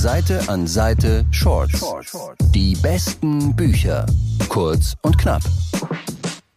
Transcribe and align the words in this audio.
Seite 0.00 0.42
an 0.48 0.66
Seite 0.66 1.26
Shorts. 1.30 1.84
Die 2.54 2.74
besten 2.76 3.54
Bücher. 3.54 4.06
Kurz 4.48 4.94
und 5.02 5.18
knapp. 5.18 5.42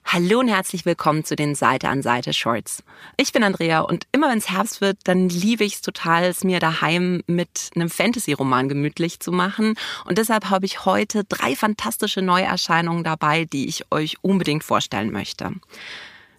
Hallo 0.05 0.39
und 0.39 0.47
herzlich 0.47 0.85
willkommen 0.85 1.25
zu 1.25 1.35
den 1.35 1.53
Seite 1.53 1.89
an 1.89 2.01
Seite 2.01 2.31
Shorts. 2.31 2.83
Ich 3.17 3.33
bin 3.33 3.43
Andrea 3.43 3.81
und 3.81 4.07
immer 4.13 4.29
wenn 4.29 4.37
es 4.37 4.49
Herbst 4.49 4.79
wird, 4.79 4.97
dann 5.03 5.27
liebe 5.27 5.65
ich 5.65 5.75
es 5.75 5.81
total, 5.81 6.23
es 6.23 6.45
mir 6.45 6.61
daheim 6.61 7.21
mit 7.27 7.71
einem 7.75 7.89
Fantasy-Roman 7.89 8.69
gemütlich 8.69 9.19
zu 9.19 9.33
machen. 9.33 9.75
Und 10.05 10.19
deshalb 10.19 10.49
habe 10.49 10.65
ich 10.65 10.85
heute 10.85 11.25
drei 11.25 11.57
fantastische 11.57 12.21
Neuerscheinungen 12.21 13.03
dabei, 13.03 13.43
die 13.43 13.67
ich 13.67 13.91
euch 13.91 14.15
unbedingt 14.21 14.63
vorstellen 14.63 15.11
möchte. 15.11 15.51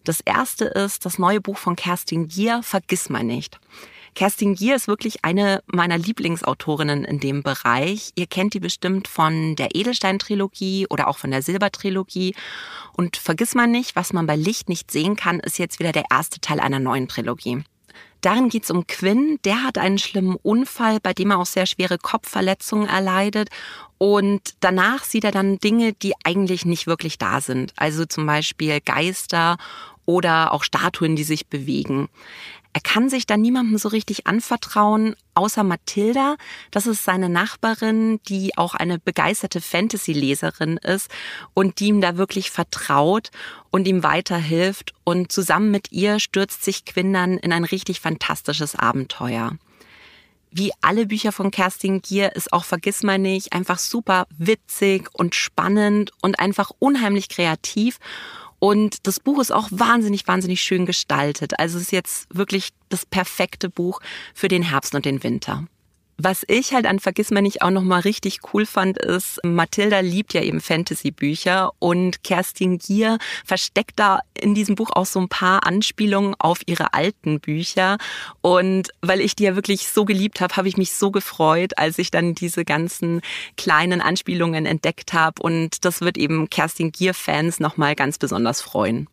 Das 0.05 0.21
erste 0.21 0.65
ist 0.65 1.05
das 1.05 1.19
neue 1.19 1.43
Buch 1.43 1.59
von 1.59 1.77
Kerstin 1.77 2.29
Gier, 2.29 2.63
Vergiss 2.63 3.11
mal 3.11 3.25
nicht. 3.25 3.61
Kerstin 4.15 4.55
Gier 4.55 4.77
ist 4.77 4.87
wirklich 4.89 5.25
eine 5.25 5.63
meiner 5.67 5.99
Lieblingsautorinnen 5.99 7.05
in 7.05 7.21
dem 7.21 7.43
Bereich. 7.43 8.13
Ihr 8.15 8.27
kennt 8.27 8.55
die 8.55 8.61
bestimmt 8.61 9.09
von 9.09 9.57
der 9.57 9.75
Edelstein-Trilogie 9.75 10.87
oder 10.89 11.09
auch 11.09 11.19
von 11.19 11.31
der 11.31 11.43
Silber-Trilogie. 11.43 12.35
Und 12.93 13.17
vergiss 13.17 13.55
mal 13.55 13.67
nicht, 13.67 13.97
was 13.97 14.13
man 14.13 14.27
bei 14.27 14.37
Licht 14.37 14.69
nicht 14.69 14.91
sehen 14.91 15.17
kann, 15.17 15.41
ist 15.41 15.59
jetzt 15.59 15.81
wieder 15.81 15.93
der 15.93 16.05
erste 16.11 16.41
Teil 16.41 16.61
einer 16.61 16.79
neuen 16.79 17.09
Trilogie. 17.09 17.65
Darin 18.21 18.49
geht 18.49 18.65
es 18.65 18.71
um 18.71 18.87
Quinn. 18.87 19.39
Der 19.45 19.63
hat 19.65 19.77
einen 19.77 19.99
schlimmen 19.99 20.37
Unfall, 20.37 20.99
bei 20.99 21.13
dem 21.13 21.31
er 21.31 21.39
auch 21.39 21.47
sehr 21.47 21.67
schwere 21.67 21.99
Kopfverletzungen 21.99 22.89
erleidet. 22.89 23.51
Und 23.99 24.55
danach 24.61 25.05
sieht 25.05 25.25
er 25.25 25.31
dann 25.31 25.59
Dinge, 25.59 25.93
die 25.93 26.15
eigentlich 26.25 26.65
nicht 26.65 26.87
wirklich 26.87 27.19
da 27.19 27.41
sind. 27.43 27.75
Also 27.77 28.07
zum 28.07 28.27
Beispiel 28.27 28.81
Geister 28.81 29.59
oder 30.07 30.53
auch 30.53 30.65
Statuen, 30.65 31.17
die 31.17 31.25
sich 31.25 31.49
bewegen. 31.49 32.09
Er 32.75 32.81
kann 32.81 33.09
sich 33.09 33.25
dann 33.25 33.41
niemandem 33.41 33.79
so 33.79 33.89
richtig 33.89 34.27
anvertrauen, 34.27 35.15
außer 35.35 35.63
Mathilda. 35.63 36.35
Das 36.73 36.89
ist 36.89 37.05
seine 37.05 37.29
Nachbarin, 37.29 38.21
die 38.29 38.59
auch 38.59 38.75
eine 38.75 38.99
begeisterte 38.99 39.61
Fantasy-Leserin 39.61 40.79
ist 40.79 41.09
und 41.55 41.79
die 41.79 41.87
ihm 41.87 42.01
da 42.01 42.17
wirklich 42.17 42.51
vertraut 42.51 43.31
und 43.71 43.87
ihm 43.87 44.03
weiterhilft. 44.03 44.93
Und 45.05 45.31
zusammen 45.31 45.71
mit 45.71 45.93
ihr 45.93 46.19
stürzt 46.19 46.65
sich 46.65 46.85
Quinn 46.85 47.13
dann 47.13 47.39
in 47.39 47.53
ein 47.53 47.65
richtig 47.65 48.01
fantastisches 48.01 48.75
Abenteuer. 48.75 49.53
Wie 50.51 50.73
alle 50.81 51.07
Bücher 51.07 51.31
von 51.31 51.53
Kerstin 51.53 52.03
Gier 52.03 52.35
ist 52.35 52.53
auch 52.53 52.65
Vergiss 52.65 53.05
mal 53.05 53.19
nicht 53.19 53.53
einfach 53.53 53.79
super 53.79 54.27
witzig 54.37 55.09
und 55.13 55.37
spannend 55.37 56.11
und 56.23 56.41
einfach 56.41 56.71
unheimlich 56.81 57.29
kreativ. 57.29 57.99
Und 58.65 59.07
das 59.07 59.21
Buch 59.21 59.41
ist 59.41 59.53
auch 59.53 59.69
wahnsinnig, 59.73 60.27
wahnsinnig 60.27 60.63
schön 60.63 60.87
gestaltet. 60.87 61.59
Also 61.59 61.77
es 61.77 61.83
ist 61.83 61.93
jetzt 61.93 62.35
wirklich 62.35 62.71
das 62.89 63.05
perfekte 63.05 63.69
Buch 63.69 64.01
für 64.33 64.49
den 64.49 64.63
Herbst 64.63 64.95
und 64.95 65.05
den 65.05 65.23
Winter. 65.23 65.67
Was 66.17 66.45
ich 66.47 66.73
halt 66.73 66.87
an 66.87 67.01
Vergissmeinnicht 67.01 67.63
auch 67.63 67.71
nochmal 67.71 68.01
richtig 68.01 68.39
cool 68.53 68.67
fand, 68.67 68.99
ist, 68.99 69.41
Mathilda 69.45 70.01
liebt 70.01 70.33
ja 70.33 70.43
eben 70.43 70.61
Fantasy-Bücher 70.61 71.73
und 71.81 72.23
Kerstin 72.23 72.79
Gier 72.79 73.19
versteckt 73.45 73.95
da 73.97 74.21
in 74.41 74.55
diesem 74.55 74.77
Buch 74.77 74.91
auch 74.93 75.07
so 75.07 75.21
ein 75.21 75.29
paar 75.29 75.67
Anspielungen 75.67 76.37
auf 76.39 76.61
ihre 76.67 76.95
alten 76.95 77.41
Bücher. 77.41 77.99
Und 78.43 78.91
weil 79.01 79.21
ich 79.21 79.35
die 79.35 79.45
ja 79.45 79.57
wirklich 79.57 79.89
so 79.89 80.05
geliebt 80.05 80.41
habe, 80.41 80.57
habe 80.57 80.69
ich 80.69 80.77
mich 80.77 80.93
so 80.93 81.11
gefreut, 81.11 81.77
als 81.79 81.99
ich 81.99 82.13
dann 82.13 82.35
diese 82.35 82.65
ganzen 82.65 83.21
kleinen 83.57 84.01
Anspielungen 84.01 84.67
entdeckt 84.67 85.13
habe. 85.15 85.43
Und 85.43 85.85
das 85.85 86.01
wird 86.01 86.17
eben 86.17 86.49
Kerstin 86.49 86.93
Gier-Fans 86.93 87.59
nochmal 87.59 87.97
ganz 87.97 88.19
besonders 88.19 88.61
freuen. 88.61 89.09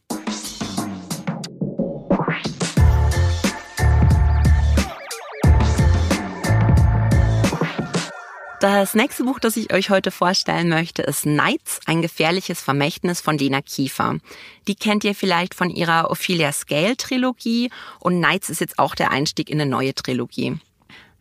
Das 8.62 8.94
nächste 8.94 9.24
Buch, 9.24 9.40
das 9.40 9.58
ich 9.58 9.74
euch 9.74 9.90
heute 9.90 10.12
vorstellen 10.12 10.70
möchte, 10.70 11.02
ist 11.02 11.26
Nights, 11.26 11.80
ein 11.88 12.04
gefährliches 12.04 12.62
Vermächtnis 12.62 13.20
von 13.20 13.36
Lena 13.36 13.60
Kiefer. 13.64 14.20
Die 14.68 14.76
kennt 14.76 15.04
ihr 15.04 15.16
vielleicht 15.16 15.56
von 15.56 15.72
ihrer 15.72 16.12
Ophelia 16.12 16.52
Scale 16.52 16.96
Trilogie 16.96 17.72
und 18.00 18.20
Nights 18.20 18.52
ist 18.52 18.62
jetzt 18.62 18.78
auch 18.78 18.94
der 18.94 19.10
Einstieg 19.10 19.50
in 19.50 19.60
eine 19.60 19.68
neue 19.68 19.96
Trilogie. 19.96 20.60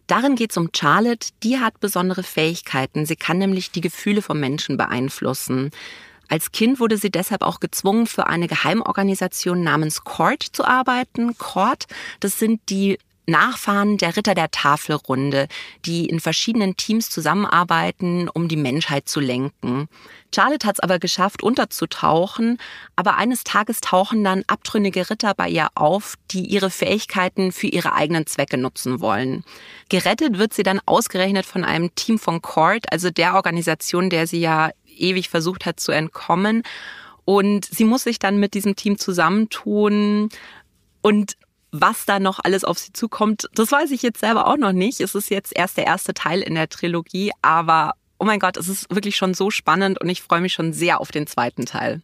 Darin 0.07 0.35
geht 0.37 0.51
es 0.51 0.59
um 0.59 0.69
Charlotte, 0.77 1.31
die 1.43 1.59
hat 1.59 1.81
besondere 1.81 2.25
Fähigkeiten. 2.25 3.07
Sie 3.07 3.17
kann 3.17 3.39
nämlich 3.39 3.71
die 3.71 3.81
Gefühle 3.81 4.21
von 4.21 4.39
Menschen 4.39 4.77
beeinflussen. 4.77 5.71
Als 6.29 6.53
Kind 6.53 6.79
wurde 6.79 6.99
sie 6.99 7.11
deshalb 7.11 7.41
auch 7.41 7.59
gezwungen, 7.59 8.07
für 8.07 8.27
eine 8.27 8.49
Geheimorganisation 8.49 9.63
namens 9.63 10.05
Court 10.05 10.43
zu 10.43 10.67
arbeiten. 10.67 11.39
Court, 11.39 11.87
das 12.21 12.39
sind 12.39 12.61
die 12.69 12.99
Nachfahren 13.31 13.97
der 13.97 14.17
Ritter 14.17 14.35
der 14.35 14.51
Tafelrunde, 14.51 15.49
die 15.85 16.07
in 16.07 16.21
verschiedenen 16.21 16.77
Teams 16.77 17.09
zusammenarbeiten, 17.11 18.29
um 18.29 18.49
die 18.49 18.57
Menschheit 18.57 19.09
zu 19.09 19.21
lenken. 19.21 19.89
Charlotte 20.35 20.67
hat 20.67 20.77
es 20.77 20.81
aber 20.81 20.99
geschafft, 20.99 21.43
unterzutauchen, 21.43 22.59
aber 22.97 23.17
eines 23.17 23.45
Tages 23.45 23.81
tauchen 23.81 24.23
dann 24.23 24.45
abtrünnige 24.47 25.11
Ritter 25.11 25.35
bei 25.35 25.49
ihr 25.49 25.69
auf, 25.75 26.15
die 26.31 26.45
ihre 26.47 26.71
Fähigkeiten 26.71 27.53
für 27.53 27.67
ihre 27.67 27.95
eigenen 27.95 28.27
Zwecke 28.27 28.57
nutzen 28.57 29.01
wollen. 29.01 29.45
Gerettet 29.89 30.39
wird 30.39 30.53
sie 30.53 30.63
dann 30.63 30.81
ausgerechnet 30.87 31.47
von 31.47 31.65
einem 31.65 31.95
Team 31.95 32.19
von 32.19 32.43
Court, 32.43 32.93
also 32.93 33.11
der 33.11 33.35
Organisation, 33.35 34.11
der 34.11 34.27
sie 34.27 34.41
ja 34.41 34.71
ewig 34.97 35.29
versucht 35.29 35.67
hat 35.67 35.81
zu 35.81 35.93
entkommen. 35.93 36.63
Und 37.25 37.65
sie 37.65 37.85
muss 37.85 38.05
sich 38.05 38.19
dann 38.19 38.39
mit 38.39 38.55
diesem 38.55 38.77
Team 38.77 38.99
zusammentun 38.99 40.31
und 41.03 41.37
was 41.73 42.05
da 42.05 42.19
noch 42.19 42.41
alles 42.43 42.65
auf 42.65 42.79
sie 42.79 42.93
zukommt, 42.93 43.49
das 43.55 43.71
weiß 43.71 43.91
ich 43.91 44.03
jetzt 44.03 44.21
selber 44.21 44.47
auch 44.47 44.57
noch 44.57 44.73
nicht. 44.73 45.01
Es 45.01 45.15
ist 45.15 45.31
jetzt 45.31 45.57
erst 45.57 45.77
der 45.77 45.87
erste 45.87 46.15
Teil 46.15 46.41
in 46.41 46.55
der 46.55 46.69
Trilogie, 46.69 47.33
aber 47.43 47.95
oh 48.19 48.25
mein 48.25 48.39
Gott, 48.39 48.57
es 48.57 48.69
ist 48.69 48.95
wirklich 48.95 49.17
schon 49.17 49.35
so 49.35 49.51
spannend 49.51 50.01
und 50.01 50.09
ich 50.09 50.23
freue 50.23 50.41
mich 50.41 50.53
schon 50.53 50.73
sehr 50.73 51.01
auf 51.01 51.11
den 51.11 51.27
zweiten 51.27 51.67
Teil. 51.67 52.03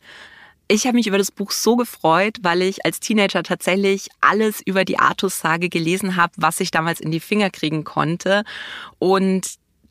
Ich 0.69 0.87
habe 0.87 0.97
mich 0.97 1.06
über 1.06 1.19
das 1.19 1.31
Buch 1.31 1.53
so 1.53 1.77
gefreut, 1.77 2.38
weil 2.43 2.62
ich 2.62 2.84
als 2.84 2.99
Teenager 2.99 3.44
tatsächlich 3.44 4.09
alles 4.21 4.60
über 4.65 4.84
die 4.84 4.99
Artus-Sage 4.99 5.69
gelesen 5.69 6.16
habe, 6.16 6.33
was 6.37 6.59
ich 6.59 6.72
damals 6.72 7.00
in 7.00 7.12
die 7.12 7.21
Finger 7.21 7.50
kriegen 7.50 7.84
konnte. 7.84 8.43
Und 8.98 9.47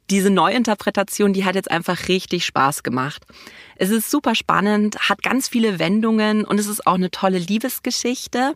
diese 0.10 0.30
Neuinterpretation, 0.30 1.32
die 1.32 1.46
hat 1.46 1.56
jetzt 1.56 1.72
einfach 1.72 2.10
richtig 2.10 2.46
Spaß 2.46 2.84
gemacht. 2.84 3.24
Es 3.78 3.90
ist 3.90 4.12
super 4.12 4.36
spannend, 4.36 4.98
hat 5.10 5.24
ganz 5.24 5.48
viele 5.48 5.80
Wendungen 5.80 6.44
und 6.44 6.60
es 6.60 6.68
ist 6.68 6.86
auch 6.86 6.96
eine 6.96 7.10
tolle 7.10 7.40
Liebesgeschichte. 7.40 8.54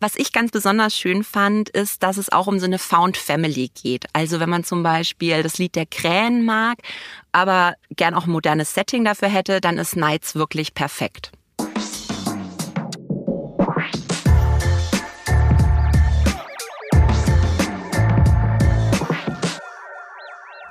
Was 0.00 0.14
ich 0.14 0.32
ganz 0.32 0.52
besonders 0.52 0.96
schön 0.96 1.24
fand, 1.24 1.70
ist, 1.70 2.04
dass 2.04 2.18
es 2.18 2.30
auch 2.30 2.46
um 2.46 2.60
so 2.60 2.66
eine 2.66 2.78
Found 2.78 3.16
Family 3.16 3.68
geht. 3.74 4.04
Also 4.12 4.38
wenn 4.38 4.48
man 4.48 4.62
zum 4.62 4.84
Beispiel 4.84 5.42
das 5.42 5.58
Lied 5.58 5.74
der 5.74 5.86
Krähen 5.86 6.44
mag, 6.44 6.78
aber 7.32 7.74
gern 7.96 8.14
auch 8.14 8.24
ein 8.26 8.30
modernes 8.30 8.74
Setting 8.74 9.04
dafür 9.04 9.28
hätte, 9.28 9.60
dann 9.60 9.76
ist 9.76 9.96
Nights 9.96 10.36
wirklich 10.36 10.72
perfekt. 10.74 11.32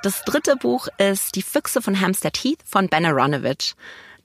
Das 0.02 0.22
dritte 0.24 0.56
Buch 0.56 0.88
ist 0.96 1.34
Die 1.34 1.42
Füchse 1.42 1.82
von 1.82 2.00
Hampstead 2.00 2.38
Heath 2.38 2.62
von 2.64 2.88
Ben 2.88 3.04
Aronovich. 3.04 3.74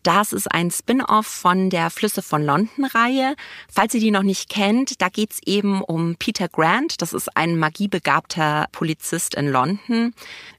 Das 0.03 0.33
ist 0.33 0.51
ein 0.51 0.69
Spin-off 0.69 1.25
von 1.25 1.69
der 1.69 1.89
Flüsse 1.89 2.21
von 2.21 2.43
London-Reihe. 2.43 3.35
Falls 3.71 3.93
ihr 3.93 4.01
die 4.01 4.11
noch 4.11 4.23
nicht 4.23 4.49
kennt, 4.49 5.01
da 5.01 5.07
geht's 5.07 5.39
eben 5.45 5.81
um 5.81 6.17
Peter 6.17 6.49
Grant. 6.49 7.01
Das 7.01 7.13
ist 7.13 7.35
ein 7.37 7.57
magiebegabter 7.57 8.67
Polizist 8.73 9.33
in 9.33 9.47
London. 9.47 10.13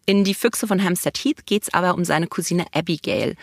In 0.07 0.25
Die 0.25 0.35
Füchse 0.35 0.67
von 0.67 0.83
Hampstead 0.83 1.19
Heath 1.19 1.45
geht's 1.45 1.73
aber 1.75 1.95
um 1.95 2.07
seine 2.07 2.27
Cousine 2.27 2.65
Abigail. 2.73 3.37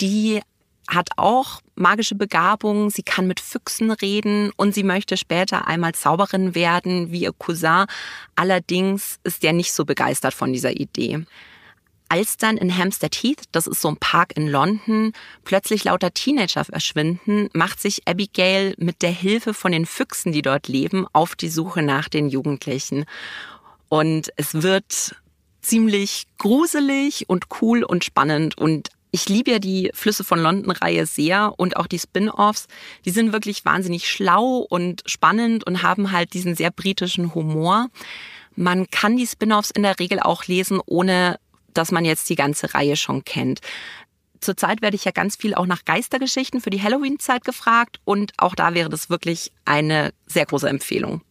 Die 0.00 0.40
hat 0.88 1.10
auch 1.16 1.60
magische 1.76 2.14
Begabung, 2.14 2.90
sie 2.90 3.02
kann 3.02 3.26
mit 3.26 3.40
Füchsen 3.40 3.90
reden 3.90 4.50
und 4.56 4.74
sie 4.74 4.82
möchte 4.82 5.16
später 5.16 5.66
einmal 5.68 5.94
Zauberin 5.94 6.54
werden 6.54 7.12
wie 7.12 7.22
ihr 7.22 7.32
Cousin. 7.32 7.86
Allerdings 8.34 9.18
ist 9.24 9.44
er 9.44 9.52
nicht 9.52 9.72
so 9.72 9.84
begeistert 9.84 10.34
von 10.34 10.52
dieser 10.52 10.72
Idee. 10.72 11.24
Als 12.08 12.36
dann 12.36 12.56
in 12.56 12.76
Hampstead 12.76 13.14
Heath, 13.16 13.44
das 13.52 13.66
ist 13.66 13.80
so 13.80 13.88
ein 13.88 13.96
Park 13.96 14.36
in 14.36 14.46
London, 14.46 15.12
plötzlich 15.44 15.84
lauter 15.84 16.12
Teenager 16.14 16.64
verschwinden, 16.64 17.48
macht 17.52 17.80
sich 17.80 18.06
Abigail 18.06 18.74
mit 18.78 19.02
der 19.02 19.10
Hilfe 19.10 19.54
von 19.54 19.72
den 19.72 19.86
Füchsen, 19.86 20.30
die 20.30 20.42
dort 20.42 20.68
leben, 20.68 21.06
auf 21.12 21.34
die 21.34 21.48
Suche 21.48 21.82
nach 21.82 22.08
den 22.08 22.28
Jugendlichen. 22.28 23.06
Und 23.88 24.30
es 24.36 24.62
wird 24.62 25.16
ziemlich 25.62 26.26
gruselig 26.38 27.28
und 27.28 27.46
cool 27.60 27.82
und 27.82 28.04
spannend 28.04 28.56
und 28.56 28.90
ich 29.16 29.30
liebe 29.30 29.50
ja 29.50 29.58
die 29.58 29.90
Flüsse 29.94 30.24
von 30.24 30.38
London-Reihe 30.38 31.06
sehr 31.06 31.54
und 31.56 31.78
auch 31.78 31.86
die 31.86 31.98
Spin-offs. 31.98 32.66
Die 33.06 33.10
sind 33.10 33.32
wirklich 33.32 33.64
wahnsinnig 33.64 34.10
schlau 34.10 34.66
und 34.68 35.02
spannend 35.06 35.66
und 35.66 35.82
haben 35.82 36.12
halt 36.12 36.34
diesen 36.34 36.54
sehr 36.54 36.70
britischen 36.70 37.34
Humor. 37.34 37.86
Man 38.56 38.90
kann 38.90 39.16
die 39.16 39.26
Spin-offs 39.26 39.70
in 39.70 39.84
der 39.84 39.98
Regel 39.98 40.20
auch 40.20 40.44
lesen, 40.44 40.80
ohne 40.84 41.38
dass 41.76 41.92
man 41.92 42.04
jetzt 42.04 42.28
die 42.28 42.34
ganze 42.34 42.74
Reihe 42.74 42.96
schon 42.96 43.24
kennt. 43.24 43.60
Zurzeit 44.40 44.82
werde 44.82 44.96
ich 44.96 45.04
ja 45.04 45.12
ganz 45.12 45.36
viel 45.36 45.54
auch 45.54 45.66
nach 45.66 45.84
Geistergeschichten 45.84 46.60
für 46.60 46.70
die 46.70 46.82
Halloween-Zeit 46.82 47.44
gefragt 47.44 48.00
und 48.04 48.32
auch 48.36 48.54
da 48.54 48.74
wäre 48.74 48.88
das 48.88 49.10
wirklich 49.10 49.52
eine 49.64 50.12
sehr 50.26 50.46
große 50.46 50.68
Empfehlung. 50.68 51.22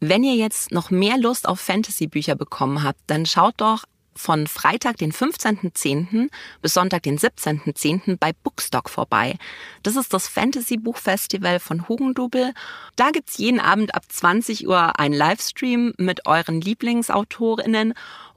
Wenn 0.00 0.24
ihr 0.24 0.34
jetzt 0.34 0.72
noch 0.72 0.90
mehr 0.90 1.18
Lust 1.18 1.48
auf 1.48 1.58
Fantasy-Bücher 1.60 2.36
bekommen 2.36 2.82
habt, 2.82 3.00
dann 3.06 3.26
schaut 3.26 3.54
doch 3.58 3.84
von 4.16 4.46
Freitag, 4.46 4.96
den 4.96 5.12
15.10. 5.12 6.28
bis 6.62 6.74
Sonntag, 6.74 7.02
den 7.02 7.18
17.10. 7.18 8.16
bei 8.18 8.32
Bookstock 8.32 8.88
vorbei. 8.88 9.36
Das 9.82 9.96
ist 9.96 10.12
das 10.12 10.28
Fantasy-Buchfestival 10.28 11.60
von 11.60 11.88
Hugendubel. 11.88 12.54
Da 12.96 13.10
gibt's 13.10 13.38
jeden 13.38 13.60
Abend 13.60 13.94
ab 13.94 14.04
20 14.08 14.66
Uhr 14.66 14.98
einen 14.98 15.14
Livestream 15.14 15.92
mit 15.98 16.26
euren 16.26 16.60
Lieblingsautorinnen 16.60 17.94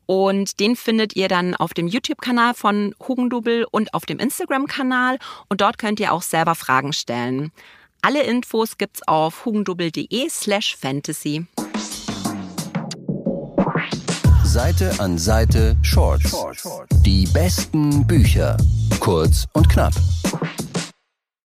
und 0.09 0.59
den 0.59 0.75
findet 0.75 1.15
ihr 1.15 1.27
dann 1.27 1.53
auf 1.53 1.75
dem 1.75 1.85
YouTube-Kanal 1.85 2.55
von 2.55 2.95
Hugendubel 3.07 3.67
und 3.69 3.93
auf 3.93 4.07
dem 4.07 4.17
Instagram-Kanal. 4.17 5.19
Und 5.49 5.61
dort 5.61 5.77
könnt 5.77 5.99
ihr 5.99 6.13
auch 6.13 6.23
selber 6.23 6.55
Fragen 6.55 6.93
stellen. 6.93 7.51
Alle 8.01 8.23
Infos 8.23 8.79
gibt's 8.79 9.07
auf 9.07 9.45
hugendubel.de 9.45 10.27
slash 10.27 10.75
fantasy. 10.75 11.45
Seite 14.43 14.91
an 14.97 15.19
Seite 15.19 15.77
Shorts. 15.83 16.35
Die 17.05 17.27
besten 17.27 18.07
Bücher. 18.07 18.57
Kurz 18.99 19.45
und 19.53 19.69
knapp. 19.69 19.93